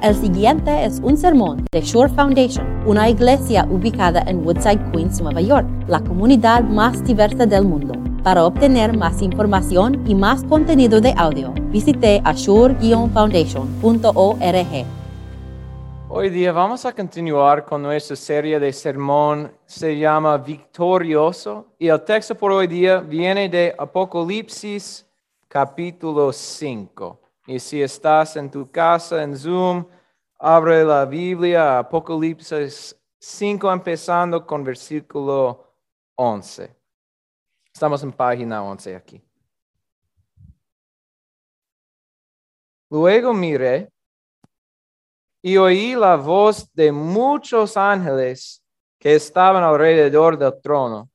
El 0.00 0.14
siguiente 0.14 0.84
es 0.84 1.00
un 1.02 1.16
sermón 1.16 1.66
de 1.72 1.80
Shore 1.80 2.12
Foundation, 2.14 2.64
una 2.86 3.08
iglesia 3.08 3.66
ubicada 3.68 4.22
en 4.28 4.46
Woodside, 4.46 4.92
Queens, 4.92 5.20
Nueva 5.20 5.40
York, 5.40 5.66
la 5.88 5.98
comunidad 5.98 6.62
más 6.62 7.02
diversa 7.02 7.46
del 7.46 7.64
mundo. 7.64 7.94
Para 8.22 8.44
obtener 8.44 8.96
más 8.96 9.20
información 9.22 10.04
y 10.06 10.14
más 10.14 10.44
contenido 10.44 11.00
de 11.00 11.12
audio, 11.16 11.52
visite 11.72 12.22
ashore-foundation.org. 12.24 14.86
Hoy 16.08 16.30
día 16.30 16.52
vamos 16.52 16.84
a 16.84 16.92
continuar 16.92 17.64
con 17.64 17.82
nuestra 17.82 18.14
serie 18.14 18.60
de 18.60 18.72
sermón, 18.72 19.50
se 19.66 19.98
llama 19.98 20.38
Victorioso, 20.38 21.66
y 21.76 21.88
el 21.88 22.04
texto 22.04 22.36
por 22.36 22.52
hoy 22.52 22.68
día 22.68 23.00
viene 23.00 23.48
de 23.48 23.74
Apocalipsis 23.76 25.04
capítulo 25.48 26.32
5. 26.32 27.27
Y 27.48 27.58
si 27.58 27.80
estás 27.80 28.36
en 28.36 28.50
tu 28.50 28.70
casa 28.70 29.22
en 29.22 29.34
Zoom, 29.34 29.86
abre 30.38 30.84
la 30.84 31.06
Biblia, 31.06 31.78
Apocalipsis 31.78 32.94
5, 33.18 33.72
empezando 33.72 34.46
con 34.46 34.62
versículo 34.62 35.64
11. 36.16 36.76
Estamos 37.72 38.02
en 38.02 38.12
página 38.12 38.62
11 38.62 38.96
aquí. 38.96 39.24
Luego 42.90 43.32
miré 43.32 43.90
y 45.40 45.56
oí 45.56 45.94
la 45.94 46.16
voz 46.16 46.70
de 46.74 46.92
muchos 46.92 47.78
ángeles 47.78 48.62
que 48.98 49.14
estaban 49.14 49.64
alrededor 49.64 50.36
del 50.36 50.60
trono, 50.60 51.08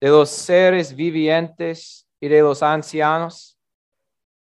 de 0.00 0.10
los 0.10 0.30
seres 0.30 0.94
vivientes 0.94 2.06
y 2.20 2.28
de 2.28 2.40
los 2.40 2.62
ancianos 2.62 3.55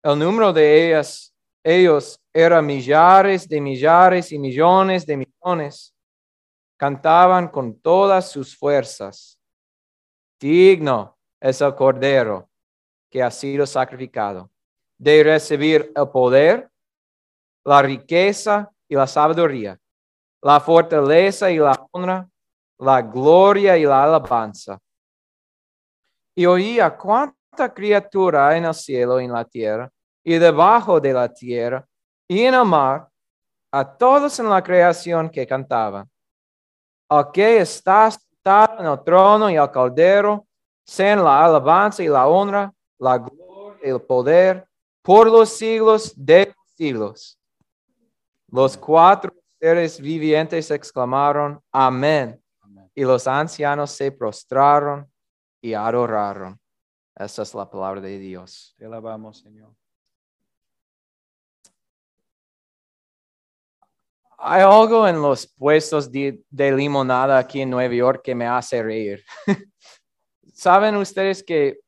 el 0.04 0.20
número 0.20 0.52
de 0.52 0.88
ellas, 0.88 1.34
ellos 1.64 2.20
era 2.34 2.62
millares 2.62 3.48
de 3.48 3.62
millares 3.62 4.32
y 4.34 4.38
millones 4.38 5.06
de 5.06 5.18
millones. 5.18 5.96
Cantaban 6.78 7.48
con 7.48 7.80
todas 7.80 8.30
sus 8.30 8.56
fuerzas. 8.58 9.40
Digno 10.40 11.18
es 11.40 11.62
el 11.62 11.74
Cordero 11.74 12.50
que 13.10 13.24
ha 13.24 13.32
sido 13.32 13.66
sacrificado 13.66 14.50
de 14.98 15.24
recibir 15.24 15.92
el 15.96 16.10
poder, 16.10 16.70
la 17.64 17.82
riqueza 17.82 18.70
y 18.90 18.96
la 18.96 19.08
sabiduría, 19.08 19.80
la 20.42 20.60
fortaleza 20.60 21.50
y 21.50 21.58
la 21.58 21.88
honra, 21.92 22.28
la 22.80 23.02
gloria 23.02 23.78
y 23.78 23.86
la 23.86 24.04
alabanza. 24.04 24.80
Y 26.36 26.46
oía 26.46 26.98
cuánta 26.98 27.74
criatura 27.74 28.58
en 28.58 28.66
el 28.66 28.74
cielo 28.74 29.22
y 29.22 29.26
en 29.26 29.32
la 29.32 29.46
tierra 29.46 29.90
y 30.24 30.38
debajo 30.38 31.00
de 31.00 31.14
la 31.14 31.32
tierra 31.32 31.86
y 32.28 32.44
en 32.44 32.54
el 32.54 32.66
mar, 32.66 33.08
a 33.72 33.86
todos 33.98 34.40
en 34.40 34.50
la 34.50 34.64
creación 34.64 35.30
que 35.30 35.46
cantaban. 35.46 36.10
Al 37.10 37.32
que 37.32 37.58
está 37.58 38.10
sentado 38.12 38.80
en 38.80 38.86
el 38.86 39.04
trono 39.04 39.50
y 39.50 39.58
al 39.58 39.72
caldero, 39.72 40.48
sean 40.86 41.24
la 41.24 41.46
alabanza 41.46 42.04
y 42.04 42.08
la 42.08 42.28
honra, 42.28 42.74
la 43.00 43.18
gloria 43.18 43.80
y 43.84 43.90
el 43.90 44.02
poder 44.02 44.68
por 45.02 45.28
los 45.28 45.50
siglos 45.50 46.14
de 46.16 46.48
los 46.48 46.76
siglos. 46.76 47.40
Los 48.48 48.78
cuatro 48.78 49.34
seres 49.60 50.00
vivientes 50.00 50.70
exclamaron, 50.72 51.62
Amén. 51.72 52.40
Y 52.96 53.04
los 53.04 53.28
ancianos 53.28 53.92
se 53.92 54.12
prostraron 54.12 55.12
y 55.62 55.74
adoraron. 55.74 56.60
Esa 57.16 57.42
es 57.42 57.56
la 57.56 57.70
palabra 57.70 58.02
de 58.02 58.20
Dios. 58.20 58.76
Te 58.78 58.86
alabamos, 58.86 59.40
Señor. 59.40 59.74
Hay 64.46 64.62
algo 64.62 65.08
en 65.08 65.22
los 65.22 65.48
puestos 65.48 66.12
de, 66.12 66.44
limonada 66.52 67.38
aquí 67.38 67.62
en 67.62 67.70
Nueva 67.70 67.94
York 67.94 68.22
que 68.22 68.36
me 68.36 68.46
hace 68.46 68.84
reír. 68.84 69.24
Saben 70.54 70.98
ustedes 70.98 71.42
que 71.42 71.80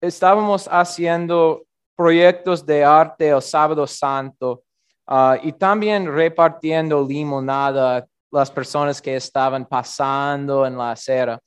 estábamos 0.00 0.66
haciendo 0.66 1.66
proyectos 1.94 2.64
de 2.64 2.82
arte 2.82 3.28
el 3.28 3.42
sábado 3.42 3.86
santo 3.86 4.62
ah, 5.06 5.36
y 5.42 5.52
también 5.52 6.10
repartiendo 6.10 7.06
limonada 7.06 7.98
a 7.98 8.06
las 8.30 8.50
personas 8.50 9.02
que 9.02 9.16
estaban 9.16 9.66
pasando 9.66 10.64
en 10.64 10.78
la 10.78 10.92
acera. 10.92 11.38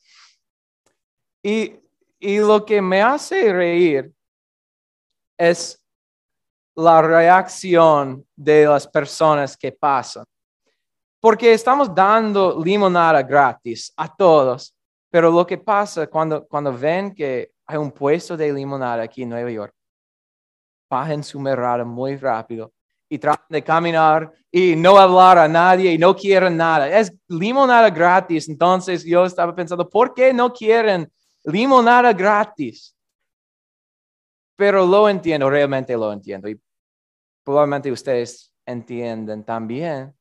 Y, 1.42 1.80
y 2.20 2.38
lo 2.38 2.64
que 2.64 2.80
me 2.80 3.02
hace 3.02 3.52
reír 3.52 4.14
es 5.36 5.81
la 6.81 7.02
reacción 7.02 8.25
de 8.36 8.66
las 8.66 8.88
personas 8.88 9.56
que 9.56 9.72
pasan. 9.72 10.25
Porque 11.19 11.53
estamos 11.53 11.94
dando 11.94 12.62
limonada 12.64 13.22
gratis 13.22 13.94
a 13.96 14.14
todos, 14.14 14.74
pero 15.09 15.30
lo 15.30 15.46
que 15.46 15.58
pasa 15.58 16.08
cuando, 16.08 16.47
cuando 16.47 16.75
ven 16.75 17.14
que 17.14 17.52
hay 17.66 17.78
un 17.78 17.91
puesto 17.91 18.36
de 18.36 18.52
limonada 18.52 19.03
aquí 19.03 19.22
en 19.22 19.30
Nueva 19.30 19.52
York, 19.52 19.74
bajen 20.90 21.24
su 21.24 21.40
mirada 21.40 21.86
muy 21.86 22.16
rápido 22.18 22.72
y 23.08 23.20
tratan 23.20 23.46
de 23.50 23.64
caminar 23.64 24.31
y 24.52 24.75
no 24.75 24.97
hablar 24.97 25.38
a 25.38 25.47
nadie 25.47 25.91
y 25.91 25.97
no 25.97 26.16
quieren 26.16 26.58
nada. 26.58 26.90
Es 26.90 27.14
limonada 27.28 27.90
gratis. 27.90 28.50
Entonces 28.50 29.03
yo 29.06 29.25
estaba 29.25 29.53
pensando, 29.53 29.88
¿por 29.88 30.14
qué 30.14 30.34
no 30.34 30.52
quieren 30.52 31.12
limonada 31.44 32.14
gratis? 32.14 32.96
pero 34.62 34.86
lo 34.86 35.09
entiendo, 35.09 35.50
realmente 35.50 35.97
lo 35.97 36.14
entiendo. 36.14 36.47
Probablemente 37.44 37.91
ustedes 37.91 38.53
entienden 38.66 39.44
también 39.44 40.13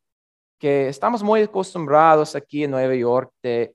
que 0.59 0.89
estamos 0.89 1.23
muy 1.23 1.43
acostumbrados 1.43 2.35
aquí 2.37 2.65
en 2.65 2.71
Nueva 2.71 2.95
York 2.95 3.33
de 3.43 3.75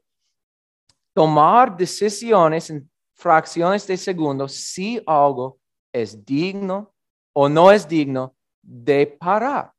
tomar 1.13 1.75
decisiones 1.75 2.69
en 2.69 2.89
fracciones 3.16 3.88
de 3.88 3.97
segundos 3.97 4.53
si 4.53 5.01
algo 5.07 5.57
es 5.91 6.23
digno 6.23 6.94
o 7.33 7.50
no 7.50 7.72
es 7.72 7.88
digno 7.88 8.35
de 8.61 9.07
parar, 9.07 9.73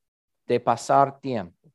de 0.47 0.59
pasar 0.59 1.21
tiempo. 1.21 1.71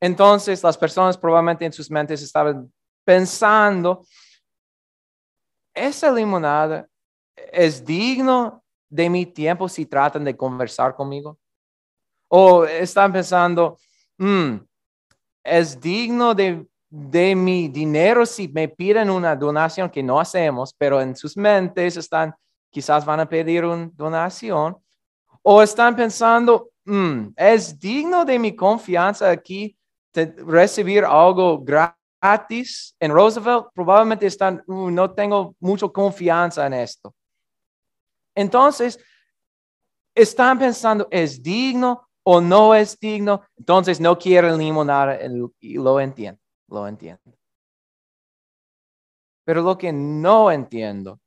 Entonces 0.00 0.62
las 0.62 0.78
personas 0.78 1.18
probablemente 1.18 1.64
en 1.64 1.72
sus 1.72 1.90
mentes 1.90 2.22
estaban 2.22 2.72
pensando, 3.04 4.04
esa 5.74 6.10
limonada 6.10 6.88
¿es 7.36 7.84
digno 7.84 8.63
de 8.94 9.10
mi 9.10 9.26
tiempo 9.26 9.68
si 9.68 9.86
tratan 9.86 10.24
de 10.24 10.36
conversar 10.36 10.94
conmigo? 10.94 11.36
¿O 12.28 12.64
están 12.64 13.12
pensando, 13.12 13.76
mm, 14.18 14.54
es 15.42 15.80
digno 15.80 16.32
de, 16.32 16.64
de 16.88 17.34
mi 17.34 17.68
dinero 17.68 18.24
si 18.24 18.46
me 18.46 18.68
piden 18.68 19.10
una 19.10 19.34
donación 19.34 19.90
que 19.90 20.00
no 20.00 20.20
hacemos, 20.20 20.72
pero 20.78 21.00
en 21.00 21.16
sus 21.16 21.36
mentes 21.36 21.96
están, 21.96 22.32
quizás 22.70 23.04
van 23.04 23.18
a 23.18 23.28
pedir 23.28 23.64
una 23.64 23.90
donación? 23.94 24.76
¿O 25.42 25.60
están 25.60 25.96
pensando, 25.96 26.70
mm, 26.84 27.34
es 27.36 27.76
digno 27.76 28.24
de 28.24 28.38
mi 28.38 28.54
confianza 28.54 29.28
aquí 29.28 29.76
recibir 30.46 31.04
algo 31.04 31.58
gratis 31.58 32.94
en 33.00 33.10
Roosevelt? 33.10 33.66
Probablemente 33.74 34.26
están, 34.26 34.62
uh, 34.68 34.88
no 34.88 35.10
tengo 35.10 35.56
mucha 35.58 35.88
confianza 35.88 36.64
en 36.64 36.74
esto. 36.74 37.12
Entonces, 38.34 38.98
están 40.14 40.58
pensando, 40.58 41.08
¿es 41.10 41.42
digno 41.42 42.08
o 42.22 42.40
no 42.40 42.74
es 42.74 42.98
digno? 42.98 43.42
Entonces 43.56 44.00
no 44.00 44.18
quieren 44.18 44.56
limonada 44.58 45.18
y 45.60 45.74
lo 45.74 46.00
entiendo, 46.00 46.40
lo 46.68 46.86
entiendo. 46.86 47.22
Pero 49.44 49.62
lo 49.62 49.76
que 49.76 49.92
no 49.92 50.50
entiendo 50.50 51.20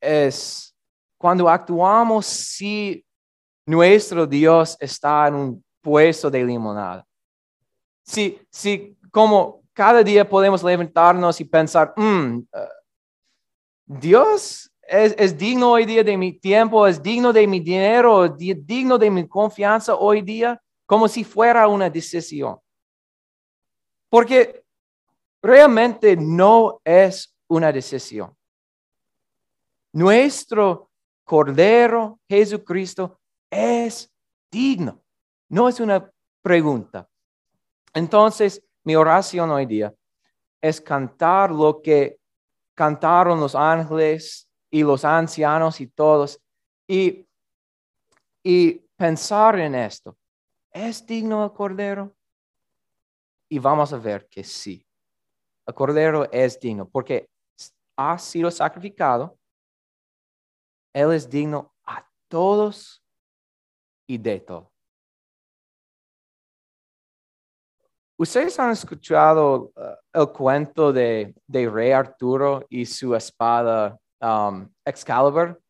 es 0.00 0.74
cuando 1.18 1.48
actuamos 1.48 2.26
si 2.26 3.04
nuestro 3.66 4.26
Dios 4.26 4.76
está 4.80 5.28
en 5.28 5.34
un 5.34 5.64
puesto 5.80 6.30
de 6.30 6.44
limonada. 6.44 7.06
Si, 8.04 8.40
si 8.50 8.96
como 9.10 9.62
cada 9.72 10.02
día 10.02 10.28
podemos 10.28 10.62
levantarnos 10.62 11.40
y 11.40 11.44
pensar, 11.44 11.94
mm, 11.96 12.38
uh, 12.38 12.46
Dios 13.86 14.71
es, 14.82 15.36
digno 15.38 15.72
hoy 15.72 15.86
día 15.86 16.02
de 16.02 16.16
mi 16.16 16.32
tiempo, 16.32 16.86
es 16.86 17.02
digno 17.02 17.32
de 17.32 17.46
mi 17.46 17.60
dinero, 17.60 18.24
es 18.24 18.32
digno 18.36 18.98
de 18.98 19.10
mi 19.10 19.26
confianza 19.26 19.94
hoy 19.94 20.22
día, 20.22 20.60
como 20.86 21.08
si 21.08 21.24
fuera 21.24 21.68
una 21.68 21.88
decisión. 21.88 22.58
Porque 24.08 24.64
realmente 25.40 26.16
no 26.16 26.80
es 26.84 27.34
una 27.48 27.72
decisión. 27.72 28.36
Nuestro 29.92 30.90
Cordero 31.24 32.20
Jesucristo 32.28 33.20
es 33.50 34.10
digno. 34.50 35.00
No 35.48 35.68
es 35.68 35.80
una 35.80 36.10
pregunta. 36.42 37.08
Entonces, 37.94 38.62
mi 38.84 38.96
oración 38.96 39.50
hoy 39.50 39.66
día 39.66 39.94
es 40.60 40.80
cantar 40.80 41.50
lo 41.50 41.80
que 41.80 42.18
cantaron 42.74 43.38
los 43.38 43.54
ángeles 43.54 44.48
y 44.72 44.82
los 44.82 45.04
ancianos 45.04 45.80
y 45.80 45.86
todos, 45.86 46.40
y, 46.88 47.28
y 48.42 48.72
pensar 48.96 49.60
en 49.60 49.76
esto. 49.76 50.16
¿es 50.72 51.06
digno 51.06 51.44
el 51.44 51.52
cordero? 51.52 52.14
Y 53.48 53.58
vamos 53.58 53.92
a 53.92 53.98
ver 53.98 54.28
que 54.28 54.42
sí. 54.42 54.86
El 55.66 55.74
cordero 55.74 56.30
es 56.32 56.58
digno 56.58 56.88
porque 56.88 57.28
ha 57.96 58.18
sido 58.18 58.50
sacrificado. 58.50 59.38
Él 60.94 61.12
es 61.12 61.28
digno 61.28 61.72
a 61.84 62.06
todos 62.28 63.02
y 64.06 64.18
de 64.18 64.40
todo. 64.40 64.72
¿Ustedes 68.16 68.58
han 68.58 68.70
escuchado 68.70 69.72
uh, 69.74 70.20
el 70.20 70.28
cuento 70.28 70.92
de, 70.92 71.34
de, 71.46 71.68
Rey 71.68 71.90
Arturo 71.90 72.64
y 72.68 72.86
su 72.86 73.14
espada 73.16 73.98
um, 74.22 74.68
Excalibur? 74.84 75.60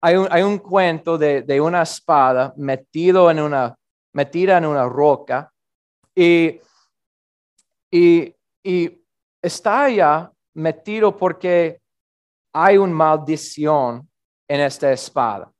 Hay 0.00 0.42
un, 0.42 0.58
cuento 0.58 1.16
de, 1.16 1.40
de, 1.40 1.58
una 1.58 1.80
espada 1.80 2.52
metido 2.58 3.30
en 3.30 3.40
una, 3.40 3.74
metida 4.12 4.58
en 4.58 4.66
una 4.66 4.86
roca 4.86 5.50
y, 6.14 6.60
y, 7.90 8.34
y 8.62 9.02
está 9.40 9.84
allá 9.84 10.30
metido 10.52 11.16
porque 11.16 11.80
hay 12.52 12.76
una 12.76 12.92
maldición 12.92 14.06
en 14.46 14.60
esta 14.60 14.92
espada. 14.92 15.50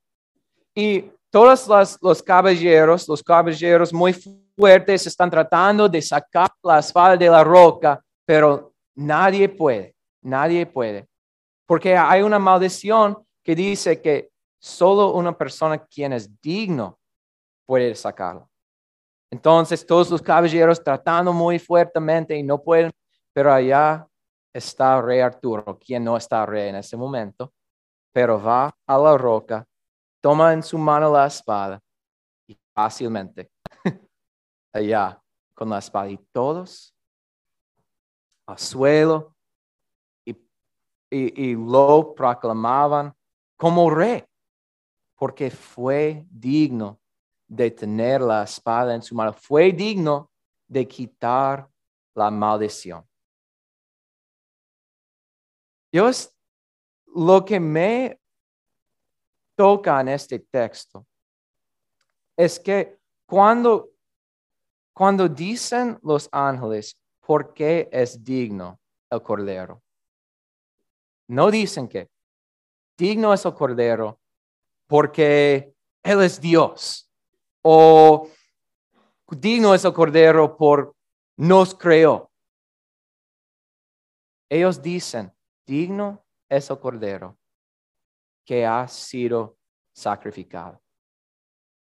Y 0.74 1.10
todos 1.30 1.66
los, 1.66 1.98
los 2.02 2.22
caballeros, 2.22 3.08
los 3.08 3.22
caballeros 3.22 3.92
muy 3.94 4.12
fuertes 4.56 5.06
están 5.06 5.30
tratando 5.30 5.88
de 5.88 6.02
sacar 6.02 6.50
la 6.62 6.78
espada 6.78 7.16
de 7.16 7.28
la 7.28 7.42
roca, 7.42 8.00
pero 8.24 8.72
nadie 8.94 9.48
puede, 9.48 9.94
nadie 10.22 10.66
puede. 10.66 11.08
Porque 11.66 11.96
hay 11.96 12.22
una 12.22 12.38
maldición 12.38 13.24
que 13.42 13.54
dice 13.54 14.00
que 14.00 14.30
solo 14.58 15.12
una 15.12 15.36
persona 15.36 15.78
quien 15.78 16.12
es 16.12 16.40
digno 16.40 16.98
puede 17.66 17.94
sacarlo. 17.94 18.50
Entonces 19.30 19.84
todos 19.84 20.10
los 20.10 20.22
caballeros 20.22 20.82
tratando 20.82 21.32
muy 21.32 21.58
fuertemente 21.58 22.36
y 22.36 22.42
no 22.42 22.62
pueden, 22.62 22.92
pero 23.32 23.52
allá 23.52 24.06
está 24.52 25.02
rey 25.02 25.20
Arturo, 25.20 25.78
quien 25.78 26.04
no 26.04 26.16
está 26.16 26.46
rey 26.46 26.68
en 26.68 26.76
ese 26.76 26.96
momento, 26.96 27.52
pero 28.12 28.40
va 28.40 28.74
a 28.86 28.98
la 28.98 29.18
roca, 29.18 29.66
toma 30.20 30.52
en 30.52 30.62
su 30.62 30.78
mano 30.78 31.12
la 31.12 31.26
espada 31.26 31.80
y 32.46 32.56
fácilmente 32.72 33.50
allá 34.72 35.20
con 35.52 35.68
la 35.70 35.78
espada 35.78 36.08
y 36.08 36.18
todos 36.32 36.94
al 38.46 38.58
suelo 38.58 39.33
y, 41.16 41.54
lo 41.54 42.14
proclamaban 42.14 43.14
como 43.56 43.90
rey, 43.90 44.24
porque 45.16 45.50
fue 45.50 46.26
digno 46.30 47.00
de 47.46 47.70
tener 47.70 48.20
la 48.20 48.42
espada 48.42 48.94
en 48.94 49.02
su 49.02 49.14
mano, 49.14 49.32
fue 49.32 49.72
digno 49.72 50.30
de 50.66 50.88
quitar 50.88 51.68
la 52.14 52.30
maldición. 52.30 53.06
Dios, 55.92 56.34
lo 57.14 57.44
que 57.44 57.60
me 57.60 58.18
toca 59.54 60.00
en 60.00 60.08
este 60.08 60.40
texto 60.40 61.06
es 62.36 62.58
que 62.58 62.98
cuando 63.26 63.94
cuando 64.94 65.28
dicen 65.28 65.98
los 66.04 66.28
ángeles, 66.30 66.96
¿por 67.20 67.52
qué 67.52 67.88
es 67.90 68.22
digno 68.22 68.78
el 69.10 69.20
cordero? 69.20 69.82
No 71.28 71.50
dicen 71.50 71.88
que 71.88 72.10
digno 72.96 73.32
es 73.32 73.44
el 73.44 73.54
cordero 73.54 74.20
porque 74.86 75.74
Él 76.02 76.22
es 76.22 76.40
Dios. 76.40 77.10
O 77.62 78.28
digno 79.30 79.74
es 79.74 79.84
el 79.84 79.92
cordero 79.92 80.56
por 80.56 80.94
nos 81.36 81.74
creó. 81.74 82.30
Ellos 84.48 84.80
dicen, 84.80 85.32
digno 85.66 86.24
es 86.48 86.70
el 86.70 86.78
cordero 86.78 87.38
que 88.44 88.66
ha 88.66 88.86
sido 88.86 89.56
sacrificado. 89.92 90.80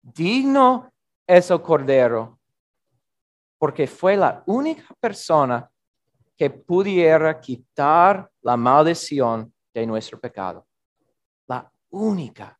Digno 0.02 0.92
es 1.28 1.52
el 1.52 1.62
cordero 1.62 2.40
porque 3.58 3.88
fue 3.88 4.18
la 4.18 4.44
única 4.48 4.94
persona 5.00 5.70
que 6.36 6.50
pudiera 6.50 7.40
quitar 7.40 8.30
la 8.44 8.56
maldición 8.58 9.52
de 9.74 9.86
nuestro 9.88 10.20
pecado. 10.20 10.66
La 11.48 11.72
única. 11.90 12.60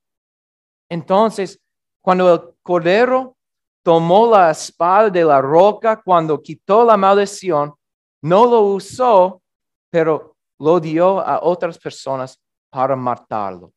Entonces, 0.90 1.60
cuando 2.02 2.34
el 2.34 2.42
cordero 2.62 3.36
tomó 3.84 4.30
la 4.30 4.52
espada 4.52 5.10
de 5.10 5.24
la 5.24 5.42
roca, 5.42 6.02
cuando 6.02 6.42
quitó 6.42 6.84
la 6.84 6.98
maldición, 6.98 7.74
no 8.22 8.46
lo 8.46 8.62
usó, 8.62 9.42
pero 9.90 10.36
lo 10.60 10.80
dio 10.80 11.20
a 11.20 11.44
otras 11.44 11.78
personas 11.78 12.40
para 12.70 12.96
matarlo. 12.96 13.74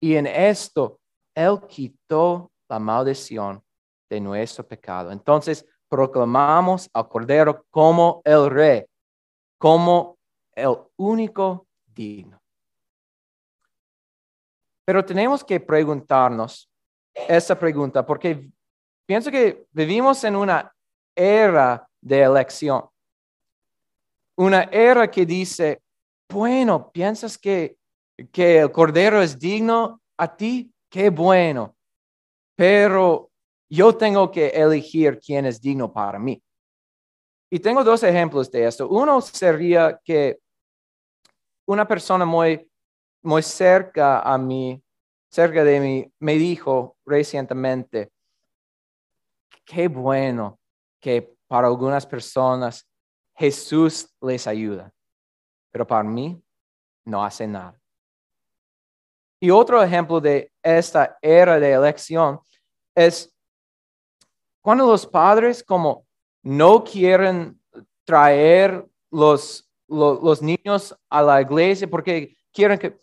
Y 0.00 0.16
en 0.16 0.26
esto, 0.26 0.98
Él 1.34 1.60
quitó 1.68 2.50
la 2.68 2.78
maldición 2.78 3.62
de 4.08 4.20
nuestro 4.20 4.66
pecado. 4.66 5.12
Entonces, 5.12 5.66
proclamamos 5.88 6.88
al 6.92 7.08
Cordero 7.08 7.64
como 7.70 8.22
el 8.24 8.50
Rey, 8.50 8.84
como 9.58 10.15
el 10.56 10.74
único 10.96 11.68
digno. 11.94 12.40
Pero 14.84 15.04
tenemos 15.04 15.44
que 15.44 15.60
preguntarnos 15.60 16.70
esa 17.14 17.58
pregunta 17.58 18.04
porque 18.04 18.50
pienso 19.06 19.30
que 19.30 19.66
vivimos 19.72 20.24
en 20.24 20.36
una 20.36 20.72
era 21.14 21.88
de 22.00 22.22
elección. 22.22 22.84
Una 24.36 24.62
era 24.64 25.10
que 25.10 25.24
dice, 25.26 25.82
bueno, 26.28 26.90
¿piensas 26.90 27.38
que, 27.38 27.76
que 28.30 28.58
el 28.60 28.70
Cordero 28.70 29.20
es 29.22 29.38
digno 29.38 30.00
a 30.16 30.36
ti? 30.36 30.72
Qué 30.90 31.10
bueno. 31.10 31.74
Pero 32.54 33.30
yo 33.68 33.96
tengo 33.96 34.30
que 34.30 34.48
elegir 34.48 35.18
quién 35.18 35.46
es 35.46 35.60
digno 35.60 35.92
para 35.92 36.18
mí. 36.18 36.40
Y 37.50 37.58
tengo 37.58 37.82
dos 37.82 38.02
ejemplos 38.02 38.50
de 38.50 38.66
esto. 38.66 38.88
Uno 38.88 39.20
sería 39.20 39.98
que 40.04 40.38
una 41.66 41.86
persona 41.86 42.24
muy, 42.24 42.70
muy 43.22 43.42
cerca 43.42 44.20
a 44.20 44.38
mí, 44.38 44.82
cerca 45.28 45.62
de 45.64 45.80
mí, 45.80 46.12
me 46.20 46.34
dijo 46.34 46.96
recientemente, 47.04 48.10
qué 49.64 49.88
bueno 49.88 50.58
que 51.00 51.36
para 51.46 51.66
algunas 51.66 52.06
personas 52.06 52.88
Jesús 53.34 54.14
les 54.20 54.46
ayuda, 54.46 54.92
pero 55.70 55.86
para 55.86 56.04
mí 56.04 56.42
no 57.04 57.24
hace 57.24 57.46
nada. 57.46 57.78
Y 59.40 59.50
otro 59.50 59.82
ejemplo 59.82 60.20
de 60.20 60.50
esta 60.62 61.18
era 61.20 61.60
de 61.60 61.72
elección 61.72 62.40
es 62.94 63.32
cuando 64.62 64.86
los 64.86 65.06
padres 65.06 65.62
como 65.62 66.06
no 66.42 66.82
quieren 66.82 67.60
traer 68.04 68.86
los, 69.10 69.65
los, 69.88 70.42
niños 70.42 70.96
a 71.08 71.22
la 71.22 71.40
iglesia 71.40 71.88
porque 71.88 72.36
quieren 72.52 72.78
que 72.78 72.98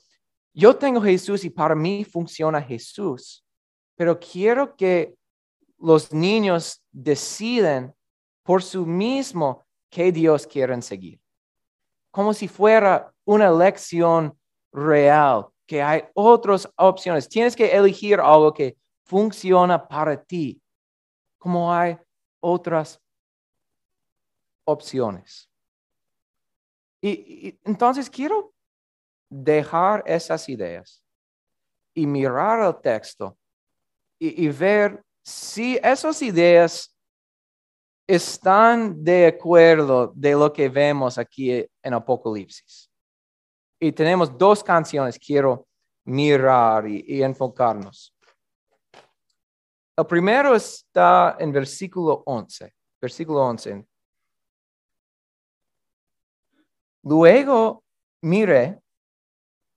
yo 0.54 0.76
tengo 0.76 1.02
Jesús 1.02 1.44
y 1.46 1.50
para 1.50 1.76
mí 1.76 2.04
funciona 2.04 2.62
Jesús, 2.62 3.44
pero 3.96 4.20
quiero 4.20 4.76
que 4.76 5.16
los 5.80 6.12
niños 6.12 6.84
deciden 6.92 7.94
por 8.44 8.62
sí 8.62 8.78
mismo 8.78 9.66
qué 9.90 10.12
Dios 10.12 10.46
quieren 10.46 10.82
seguir. 10.82 11.20
Como 12.12 12.34
si 12.34 12.48
fuera 12.48 13.12
una 13.26 13.48
elección 13.48 14.38
real, 14.72 15.48
que 15.66 15.82
hay 15.82 16.04
otras 16.14 16.70
opciones. 16.76 17.28
Tienes 17.28 17.56
que 17.56 17.72
elegir 17.72 18.20
algo 18.20 18.54
que 18.54 18.78
funciona 19.04 19.88
para 19.88 20.22
ti 20.22 20.62
como 21.38 21.74
hay 21.74 21.98
otras 22.40 23.02
opciones. 24.66 25.50
Y, 27.06 27.60
entonces 27.66 28.10
quiero 28.10 28.54
dejar 29.30 30.04
esas 30.06 30.48
ideas 30.48 31.04
y 31.94 32.08
mirar 32.08 32.66
el 32.66 32.82
texto 32.82 33.38
y, 34.18 34.48
ver 34.48 35.04
si 35.22 35.78
esas 35.84 36.22
ideas 36.22 36.96
están 38.08 39.04
de 39.04 39.28
acuerdo 39.28 40.14
de 40.16 40.32
lo 40.32 40.54
que 40.54 40.70
vemos 40.70 41.18
aquí 41.18 41.52
en 41.82 41.94
Apocalipsis. 41.94 42.90
Y 43.82 43.92
tenemos 43.92 44.38
dos 44.38 44.64
canciones, 44.64 45.20
quiero 45.20 45.68
mirar 46.06 46.88
y, 46.88 47.04
y 47.06 47.22
enfocarnos. 47.22 48.16
El 49.98 50.06
primero 50.06 50.56
está 50.56 51.36
en 51.38 51.52
versículo 51.52 52.24
11. 52.26 52.74
Versículo 53.02 53.42
11. 53.42 53.86
Luego 57.04 57.84
miré 58.22 58.80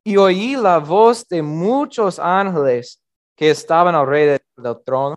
y 0.05 0.17
oí 0.17 0.57
la 0.57 0.79
voz 0.79 1.27
de 1.29 1.43
muchos 1.43 2.19
ángeles 2.19 3.03
que 3.35 3.51
estaban 3.51 3.95
alrededor 3.95 4.41
del 4.57 4.83
trono 4.85 5.17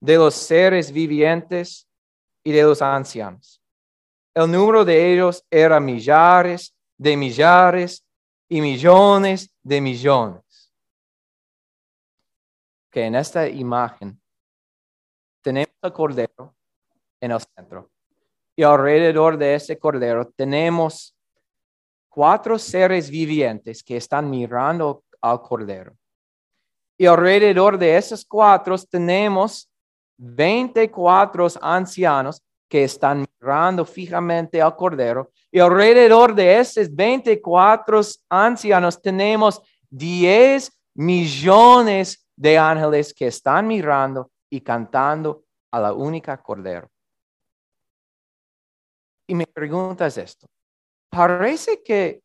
de 0.00 0.16
los 0.16 0.34
seres 0.34 0.90
vivientes 0.90 1.86
y 2.42 2.50
de 2.50 2.62
los 2.62 2.82
ancianos. 2.82 3.62
El 4.34 4.50
número 4.50 4.84
de 4.84 5.12
ellos 5.12 5.44
era 5.50 5.78
millares 5.78 6.74
de 6.98 7.16
millares 7.16 8.04
y 8.48 8.60
millones 8.60 9.54
de 9.62 9.80
millones. 9.80 10.72
Que 12.90 13.04
en 13.04 13.14
esta 13.14 13.48
imagen 13.48 14.20
tenemos 15.40 15.74
el 15.82 15.92
cordero 15.92 16.54
en 17.20 17.30
el 17.30 17.40
centro 17.40 17.90
y 18.56 18.62
alrededor 18.62 19.38
de 19.38 19.54
ese 19.54 19.78
cordero 19.78 20.26
tenemos 20.26 21.16
cuatro 22.10 22.58
seres 22.58 23.08
vivientes 23.08 23.82
que 23.82 23.96
están 23.96 24.28
mirando 24.28 25.04
al 25.22 25.40
cordero. 25.40 25.96
Y 26.98 27.06
alrededor 27.06 27.78
de 27.78 27.96
esos 27.96 28.26
cuatro 28.26 28.76
tenemos 28.78 29.70
24 30.18 31.46
ancianos 31.62 32.42
que 32.68 32.84
están 32.84 33.26
mirando 33.40 33.84
fijamente 33.86 34.60
al 34.60 34.76
cordero. 34.76 35.30
Y 35.50 35.58
alrededor 35.60 36.34
de 36.34 36.58
esos 36.58 36.94
24 36.94 38.00
ancianos 38.28 39.00
tenemos 39.00 39.62
10 39.88 40.70
millones 40.94 42.28
de 42.36 42.58
ángeles 42.58 43.14
que 43.14 43.28
están 43.28 43.66
mirando 43.66 44.30
y 44.50 44.60
cantando 44.60 45.44
a 45.70 45.80
la 45.80 45.92
única 45.92 46.36
cordero. 46.36 46.88
Y 49.26 49.34
mi 49.34 49.46
pregunta 49.46 50.06
es 50.06 50.18
esto. 50.18 50.46
Parece 51.10 51.82
que 51.82 52.22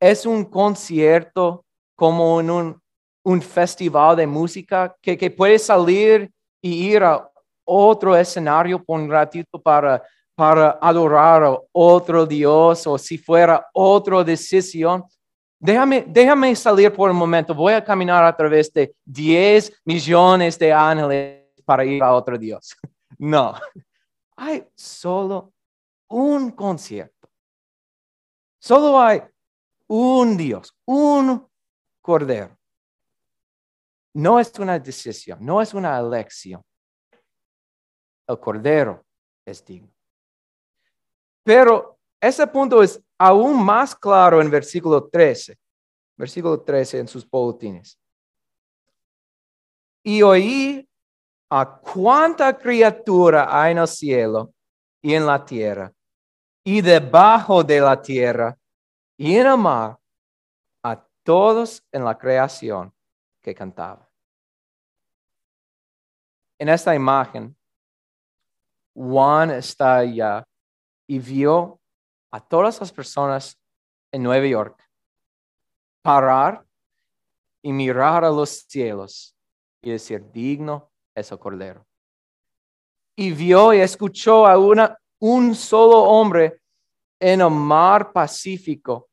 es 0.00 0.24
un 0.24 0.44
concierto 0.44 1.64
como 1.94 2.40
en 2.40 2.50
un, 2.50 2.82
un 3.22 3.42
festival 3.42 4.16
de 4.16 4.26
música 4.26 4.96
que, 5.00 5.16
que 5.16 5.30
puede 5.30 5.58
salir 5.58 6.30
y 6.62 6.92
ir 6.92 7.02
a 7.02 7.30
otro 7.64 8.16
escenario 8.16 8.82
por 8.82 9.00
un 9.00 9.10
ratito 9.10 9.60
para, 9.60 10.02
para 10.34 10.78
adorar 10.80 11.44
a 11.44 11.58
otro 11.72 12.26
Dios 12.26 12.86
o 12.86 12.98
si 12.98 13.18
fuera 13.18 13.66
otra 13.72 14.24
decisión. 14.24 15.04
Déjame, 15.58 16.04
déjame 16.08 16.56
salir 16.56 16.90
por 16.92 17.10
un 17.10 17.16
momento. 17.16 17.54
Voy 17.54 17.74
a 17.74 17.84
caminar 17.84 18.24
a 18.24 18.34
través 18.34 18.72
de 18.72 18.94
10 19.04 19.82
millones 19.84 20.58
de 20.58 20.72
ángeles 20.72 21.44
para 21.64 21.84
ir 21.84 22.02
a 22.02 22.14
otro 22.14 22.38
Dios. 22.38 22.74
No, 23.22 23.52
hay 24.34 24.66
solo 24.74 25.52
un 26.08 26.52
concierto. 26.52 27.19
Solo 28.60 29.00
hay 29.00 29.22
un 29.88 30.36
Dios, 30.36 30.76
un 30.84 31.48
Cordero. 32.02 32.56
No 34.12 34.38
es 34.38 34.52
una 34.58 34.78
decisión, 34.78 35.38
no 35.40 35.62
es 35.62 35.72
una 35.72 35.98
elección. 35.98 36.62
El 38.26 38.38
Cordero 38.38 39.04
es 39.46 39.64
digno. 39.64 39.90
Pero 41.42 41.98
ese 42.20 42.46
punto 42.46 42.82
es 42.82 43.02
aún 43.18 43.64
más 43.64 43.96
claro 43.96 44.42
en 44.42 44.50
versículo 44.50 45.08
13. 45.08 45.58
Versículo 46.16 46.60
13 46.60 46.98
en 46.98 47.08
sus 47.08 47.28
boletines. 47.28 47.98
Y 50.02 50.20
oí 50.20 50.86
a 51.48 51.80
cuánta 51.80 52.56
criatura 52.58 53.48
hay 53.50 53.72
en 53.72 53.78
el 53.78 53.88
cielo 53.88 54.52
y 55.00 55.14
en 55.14 55.24
la 55.24 55.42
tierra 55.42 55.92
y 56.64 56.80
debajo 56.80 57.64
de 57.64 57.80
la 57.80 58.00
tierra 58.00 58.56
y 59.16 59.36
en 59.36 59.46
el 59.46 59.58
mar 59.58 59.98
a 60.82 61.04
todos 61.22 61.82
en 61.92 62.04
la 62.04 62.16
creación 62.16 62.92
que 63.40 63.54
cantaba. 63.54 64.08
En 66.58 66.68
esta 66.68 66.94
imagen, 66.94 67.56
Juan 68.94 69.50
está 69.50 69.96
allá 69.96 70.46
y 71.06 71.18
vio 71.18 71.80
a 72.30 72.40
todas 72.40 72.80
las 72.80 72.92
personas 72.92 73.58
en 74.12 74.22
Nueva 74.22 74.46
York 74.46 74.90
parar 76.02 76.64
y 77.62 77.72
mirar 77.72 78.24
a 78.24 78.30
los 78.30 78.50
cielos 78.50 79.34
y 79.82 79.90
decir, 79.90 80.30
digno 80.32 80.90
es 81.14 81.30
el 81.32 81.38
Cordero. 81.38 81.86
Y 83.16 83.32
vio 83.32 83.74
y 83.74 83.80
escuchó 83.80 84.46
a 84.46 84.58
una, 84.58 84.98
un 85.20 85.54
solo 85.54 85.98
hombre 85.98 86.60
en 87.20 87.40
el 87.40 87.50
mar 87.50 88.12
Pacífico. 88.12 89.08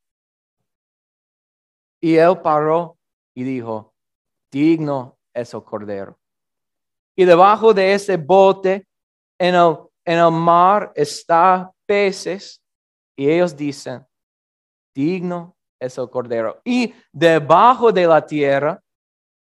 Y 2.02 2.16
él 2.16 2.40
paró 2.42 2.98
y 3.36 3.44
dijo, 3.44 3.94
digno 4.52 5.18
es 5.34 5.54
el 5.54 5.64
Cordero. 5.64 6.18
Y 7.16 7.26
debajo 7.26 7.74
de 7.74 7.94
ese 7.94 8.18
bote, 8.18 8.88
en 9.40 9.56
el, 9.56 9.78
en 10.06 10.20
el 10.20 10.32
mar, 10.32 10.92
está 10.96 11.72
peces. 11.86 12.62
Y 13.16 13.30
ellos 13.30 13.56
dicen, 13.56 14.06
digno 14.94 15.56
es 15.80 15.98
el 15.98 16.10
Cordero. 16.10 16.62
Y 16.64 16.94
debajo 17.12 17.92
de 17.92 18.08
la 18.08 18.26
tierra, 18.26 18.82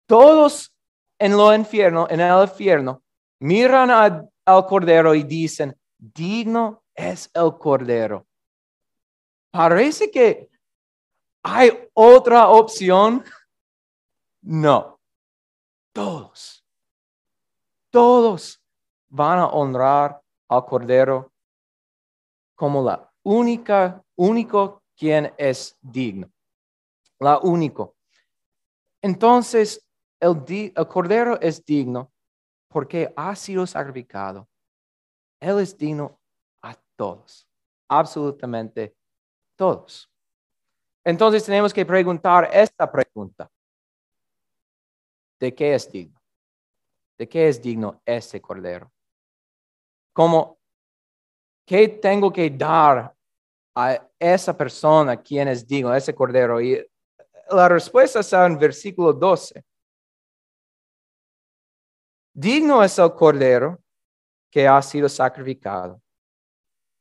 todos 0.07 0.73
en 1.19 1.37
lo 1.37 1.53
infierno, 1.55 2.07
en 2.09 2.21
el 2.21 2.43
infierno, 2.43 3.03
miran 3.41 3.91
al 3.91 4.67
Cordero 4.67 5.15
y 5.15 5.23
dicen, 5.23 5.77
digno 5.99 6.83
es 6.95 7.31
el 7.35 7.57
Cordero. 7.59 8.27
Parece 9.51 10.11
que 10.11 10.51
hay 11.43 11.89
otra 11.95 12.49
opción. 12.49 13.25
No. 14.43 15.01
Todos. 15.93 16.65
Todos 17.91 18.63
van 19.09 19.39
a 19.39 19.47
honrar 19.47 20.21
al 20.49 20.65
Cordero 20.67 21.33
como 22.55 22.83
la 22.83 23.11
única, 23.23 24.03
único 24.17 24.83
quien 24.97 25.33
es 25.37 25.77
digno. 25.81 26.31
La 27.19 27.39
único. 27.39 27.97
Entonces, 29.01 29.87
el, 30.21 30.73
el 30.75 30.89
Cordero 30.89 31.41
es 31.41 31.65
digno 31.65 32.13
porque 32.69 33.13
ha 33.17 33.35
sido 33.37 33.67
sacrificado 33.67 34.49
él 35.41 35.61
es 35.61 35.77
digno 35.77 36.19
a 36.63 36.75
todos, 36.97 37.49
absolutamente 37.89 38.97
todos. 39.57 40.11
Entonces 41.05 41.45
tenemos 41.45 41.73
que 41.73 41.87
preguntar 41.87 42.51
esta 42.53 42.91
pregunta. 42.91 43.51
¿De 45.39 45.55
qué 45.55 45.75
es 45.75 45.91
digno? 45.91 46.21
¿De 47.19 47.29
qué 47.29 47.49
es 47.49 47.63
digno 47.63 48.01
ese 48.05 48.41
cordero? 48.41 48.91
Como, 50.13 50.59
¿qué 51.67 51.89
tengo 51.89 52.33
que 52.33 52.51
dar 52.51 53.15
a 53.75 54.09
esa 54.19 54.57
persona 54.57 55.17
quien 55.23 55.49
es 55.49 55.67
digno, 55.67 55.95
ese 55.95 56.15
cordero? 56.15 56.61
Y 56.61 56.85
la 57.51 57.69
respuesta 57.69 58.21
está 58.21 58.47
en 58.47 58.59
versículo 58.59 59.13
12. 59.13 59.65
Digno 62.35 62.83
es 62.83 62.99
el 62.99 63.15
cordero 63.15 63.79
que 64.57 64.67
ha 64.67 64.81
sido 64.81 65.07
sacrificado, 65.07 66.01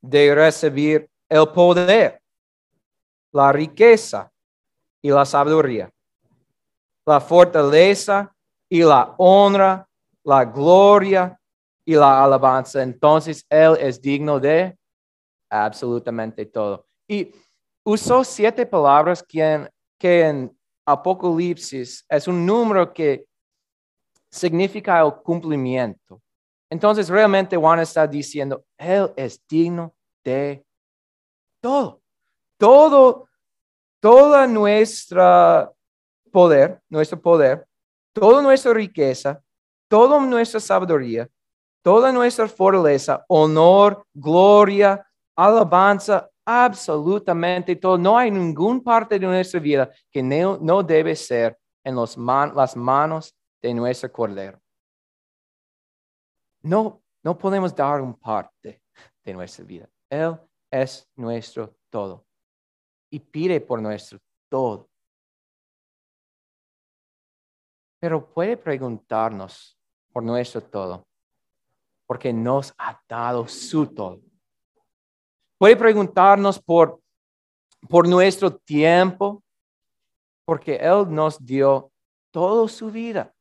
de 0.02 0.36
recibir 0.36 1.10
el 1.30 1.48
poder, 1.54 2.22
la 3.32 3.50
riqueza 3.54 4.30
y 5.02 5.10
la 5.10 5.24
sabiduría, 5.24 5.90
la 7.06 7.22
fortaleza 7.22 8.36
y 8.68 8.84
la 8.84 9.16
honra, 9.18 9.88
la 10.26 10.44
gloria 10.44 11.40
y 11.86 11.96
la 11.96 12.26
alabanza. 12.26 12.84
Entonces 12.84 13.46
Él 13.50 13.78
es 13.80 14.02
digno 14.02 14.38
de 14.38 14.78
absolutamente 15.50 16.46
todo. 16.48 16.86
Y 17.08 17.34
usó 17.86 18.26
siete 18.26 18.66
palabras 18.66 19.24
que 19.24 19.72
en 20.04 20.60
Apocalipsis 20.86 22.06
es 22.10 22.28
un 22.28 22.46
número 22.46 22.94
que 22.94 23.26
significa 24.30 25.00
el 25.00 25.14
cumplimiento. 25.24 26.22
Entonces 26.70 27.10
realmente 27.10 27.58
Juan 27.58 27.80
está 27.80 28.08
diciendo, 28.08 28.66
Él 28.78 29.12
es 29.16 29.42
digno 29.48 29.94
de 30.24 30.66
todo. 31.62 32.02
Todo, 32.58 33.28
toda 34.00 34.48
nuestra 34.48 35.72
poder, 36.32 36.82
nuestro 36.90 37.22
poder, 37.22 37.68
toda 38.14 38.42
nuestra 38.42 38.74
riqueza, 38.74 39.42
toda 39.88 40.20
nuestra 40.20 40.60
sabiduría, 40.60 41.30
toda 41.84 42.12
nuestra 42.12 42.48
fortaleza, 42.48 43.24
honor, 43.28 44.06
gloria, 44.14 45.06
alabanza, 45.36 46.30
absolutamente 46.46 47.76
todo. 47.76 47.98
No 47.98 48.18
hay 48.18 48.32
ninguna 48.32 48.82
parte 48.82 49.20
de 49.20 49.26
nuestra 49.28 49.60
vida 49.60 49.92
que 50.12 50.24
no, 50.24 50.84
debe 50.84 51.16
ser 51.16 51.58
en 51.84 51.96
las 51.96 52.76
manos 52.76 53.36
de 53.62 53.74
nuestro 53.74 54.12
Cordero. 54.12 54.60
No, 56.66 57.04
no 57.24 57.38
podemos 57.38 57.76
dar 57.76 58.02
un 58.02 58.16
parte 58.16 58.82
de 59.24 59.34
nuestra 59.34 59.64
vida. 59.64 59.88
Él 60.10 60.36
es 60.72 61.08
nuestro 61.16 61.76
todo 61.92 62.26
y 63.12 63.20
pide 63.20 63.62
por 63.62 63.80
nuestro 63.80 64.20
todo. 64.50 64.90
Pero 68.00 68.28
puede 68.28 68.58
preguntarnos 68.58 69.78
por 70.12 70.24
nuestro 70.24 70.60
todo, 70.60 71.08
porque 72.08 72.34
nos 72.34 72.74
ha 72.80 73.00
dado 73.08 73.48
su 73.48 73.86
todo. 73.86 74.20
Puede 75.60 75.76
preguntarnos 75.76 76.60
por, 76.60 77.00
por 77.88 78.08
nuestro 78.08 78.58
tiempo, 78.58 79.44
porque 80.44 80.78
Él 80.78 81.14
nos 81.14 81.44
dio 81.46 81.92
toda 82.32 82.68
su 82.68 82.90
vida 82.90 83.35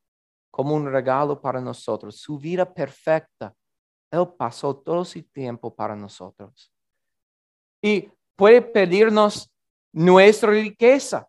como 0.55 0.77
un 0.77 0.87
regalo 0.87 1.41
para 1.41 1.61
nosotros, 1.61 2.21
su 2.21 2.39
vida 2.39 2.65
perfecta. 2.73 3.53
Él 4.09 4.25
pasó 4.39 4.77
todo 4.77 5.05
su 5.05 5.21
tiempo 5.25 5.75
para 5.75 5.97
nosotros. 5.97 6.73
Y 7.83 8.09
puede 8.37 8.63
pedirnos 8.63 9.53
nuestra 9.93 10.53
riqueza, 10.53 11.29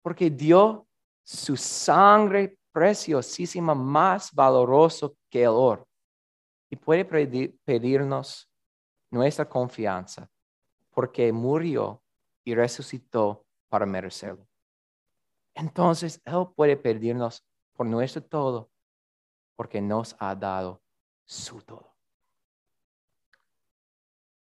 porque 0.00 0.30
dio 0.30 0.88
su 1.22 1.54
sangre 1.54 2.56
preciosísima, 2.72 3.74
más 3.74 4.32
valoroso 4.32 5.14
que 5.28 5.42
el 5.42 5.50
oro. 5.50 5.86
Y 6.70 6.76
puede 6.76 7.04
pedirnos 7.62 8.50
nuestra 9.10 9.46
confianza, 9.46 10.30
porque 10.92 11.30
murió 11.30 12.02
y 12.42 12.54
resucitó 12.54 13.44
para 13.68 13.84
merecerlo. 13.84 14.48
Entonces, 15.54 16.22
Él 16.24 16.46
puede 16.56 16.78
pedirnos 16.78 17.44
por 17.80 17.86
nuestro 17.86 18.22
todo, 18.22 18.70
porque 19.56 19.80
nos 19.80 20.14
ha 20.18 20.34
dado 20.34 20.82
su 21.24 21.62
todo. 21.62 21.96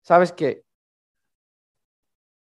Sabes 0.01 0.33
que 0.33 0.65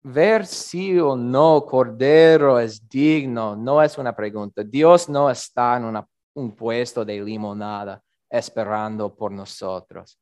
ver 0.02 0.46
si 0.46 0.98
o 0.98 1.18
no 1.18 1.66
Cordero 1.66 2.58
es 2.58 2.88
digno 2.88 3.54
no 3.54 3.84
es 3.84 3.98
una 3.98 4.16
pregunta. 4.16 4.64
Dios 4.64 5.10
no 5.10 5.30
está 5.30 5.76
en 5.76 6.02
un 6.36 6.56
puesto 6.56 7.04
de 7.04 7.22
limonada 7.22 8.02
esperando 8.30 9.14
por 9.14 9.34
nosotros. 9.34 10.18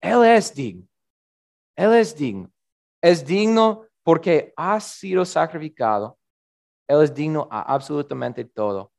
Él 0.00 0.24
es 0.24 0.54
digno. 0.54 0.88
Él 1.76 1.92
es 1.92 2.16
digno. 2.16 2.50
Es 3.02 3.26
digno 3.26 3.84
porque 4.02 4.54
ha 4.56 4.80
sido 4.80 5.22
sacrificado. 5.26 6.18
Él 6.88 7.02
es 7.02 7.12
digno 7.12 7.46
a 7.50 7.74
absolutamente 7.74 8.42
todo. 8.46 8.90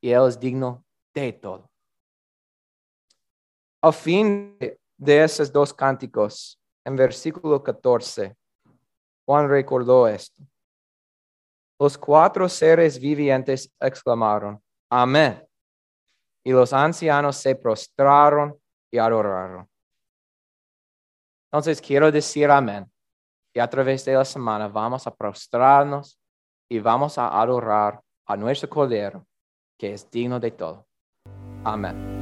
Y 0.00 0.10
Él 0.10 0.28
es 0.28 0.38
digno 0.38 0.84
de 1.14 1.32
todo. 1.32 1.70
Al 3.80 3.92
fin 3.92 4.56
de 4.96 5.24
esos 5.24 5.52
dos 5.52 5.72
cánticos, 5.72 6.60
en 6.84 6.96
versículo 6.96 7.62
14, 7.62 8.36
Juan 9.24 9.48
recordó 9.48 10.08
esto. 10.08 10.42
Los 11.78 11.96
cuatro 11.96 12.48
seres 12.48 12.98
vivientes 12.98 13.72
exclamaron, 13.78 14.60
Amén. 14.90 15.46
Y 16.42 16.52
los 16.52 16.72
ancianos 16.72 17.36
se 17.36 17.54
prostraron 17.54 18.58
y 18.90 18.98
adoraron. 18.98 19.68
Entonces 21.50 21.80
quiero 21.80 22.10
decir 22.10 22.50
amén. 22.50 22.90
Y 23.54 23.60
a 23.60 23.68
través 23.68 24.04
de 24.04 24.14
la 24.14 24.24
semana 24.24 24.68
vamos 24.68 25.06
a 25.06 25.14
prostrarnos 25.14 26.18
y 26.68 26.78
vamos 26.78 27.18
a 27.18 27.40
adorar 27.40 28.00
a 28.26 28.36
nuestro 28.36 28.68
Cordero, 28.68 29.26
que 29.78 29.92
es 29.92 30.10
digno 30.10 30.40
de 30.40 30.50
todo. 30.50 30.86
Amén. 31.64 32.17